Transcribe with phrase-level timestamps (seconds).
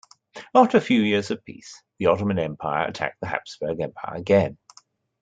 [0.55, 4.57] After a few years of peace, the Ottoman Empire attacked the Habsburg Empire again.